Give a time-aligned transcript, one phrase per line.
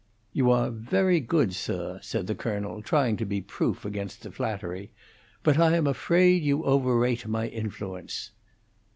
[0.33, 4.91] "You are very good, sir," said the colonel, trying to be proof against the flattery,
[5.43, 8.31] "but I am afraid you overrate my influence."